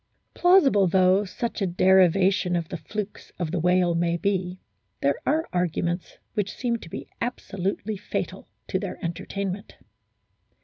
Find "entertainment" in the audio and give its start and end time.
9.05-9.75